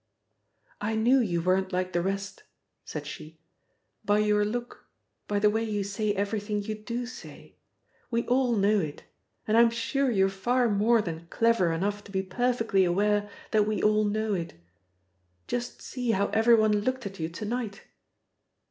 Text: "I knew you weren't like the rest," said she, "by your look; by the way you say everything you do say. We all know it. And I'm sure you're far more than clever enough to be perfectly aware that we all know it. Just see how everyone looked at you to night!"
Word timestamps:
"I 0.81 0.95
knew 0.95 1.19
you 1.19 1.43
weren't 1.43 1.71
like 1.71 1.93
the 1.93 2.01
rest," 2.01 2.41
said 2.83 3.05
she, 3.05 3.39
"by 4.03 4.17
your 4.17 4.43
look; 4.43 4.87
by 5.27 5.37
the 5.37 5.51
way 5.51 5.63
you 5.63 5.83
say 5.83 6.11
everything 6.15 6.59
you 6.63 6.73
do 6.73 7.05
say. 7.05 7.57
We 8.09 8.23
all 8.25 8.55
know 8.55 8.79
it. 8.79 9.03
And 9.47 9.55
I'm 9.55 9.69
sure 9.69 10.09
you're 10.09 10.27
far 10.27 10.69
more 10.69 11.03
than 11.03 11.27
clever 11.27 11.71
enough 11.71 12.03
to 12.05 12.11
be 12.11 12.23
perfectly 12.23 12.83
aware 12.83 13.29
that 13.51 13.67
we 13.67 13.83
all 13.83 14.03
know 14.05 14.33
it. 14.33 14.55
Just 15.45 15.83
see 15.83 16.09
how 16.09 16.29
everyone 16.29 16.79
looked 16.79 17.05
at 17.05 17.19
you 17.19 17.29
to 17.29 17.45
night!" 17.45 17.83